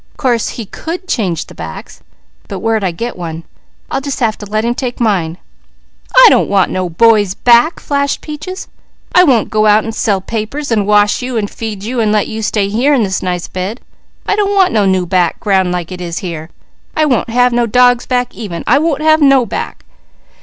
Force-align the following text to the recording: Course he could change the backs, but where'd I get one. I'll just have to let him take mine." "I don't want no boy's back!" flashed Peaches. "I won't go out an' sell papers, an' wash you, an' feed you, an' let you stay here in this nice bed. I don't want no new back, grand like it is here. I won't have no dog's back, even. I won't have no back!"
Course 0.17 0.49
he 0.49 0.65
could 0.65 1.07
change 1.07 1.45
the 1.45 1.53
backs, 1.53 2.01
but 2.47 2.57
where'd 2.57 2.83
I 2.83 2.89
get 2.89 3.15
one. 3.15 3.43
I'll 3.91 4.01
just 4.01 4.19
have 4.19 4.35
to 4.39 4.47
let 4.47 4.65
him 4.65 4.73
take 4.73 4.99
mine." 4.99 5.37
"I 6.25 6.27
don't 6.29 6.49
want 6.49 6.71
no 6.71 6.89
boy's 6.89 7.35
back!" 7.35 7.79
flashed 7.79 8.19
Peaches. 8.19 8.67
"I 9.13 9.23
won't 9.23 9.51
go 9.51 9.67
out 9.67 9.85
an' 9.85 9.91
sell 9.91 10.19
papers, 10.19 10.71
an' 10.71 10.87
wash 10.87 11.21
you, 11.21 11.37
an' 11.37 11.45
feed 11.45 11.83
you, 11.83 12.01
an' 12.01 12.11
let 12.11 12.27
you 12.27 12.41
stay 12.41 12.67
here 12.67 12.95
in 12.95 13.03
this 13.03 13.21
nice 13.21 13.47
bed. 13.47 13.79
I 14.25 14.35
don't 14.35 14.55
want 14.55 14.73
no 14.73 14.87
new 14.87 15.05
back, 15.05 15.39
grand 15.39 15.71
like 15.71 15.91
it 15.91 16.01
is 16.01 16.17
here. 16.17 16.49
I 16.95 17.05
won't 17.05 17.29
have 17.29 17.53
no 17.53 17.67
dog's 17.67 18.07
back, 18.07 18.33
even. 18.33 18.63
I 18.65 18.79
won't 18.79 19.03
have 19.03 19.21
no 19.21 19.45
back!" 19.45 19.85